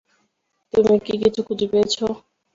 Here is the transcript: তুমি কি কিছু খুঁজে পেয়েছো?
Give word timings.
তুমি 0.73 0.95
কি 1.05 1.13
কিছু 1.23 1.39
খুঁজে 1.47 1.65
পেয়েছো? 1.71 2.05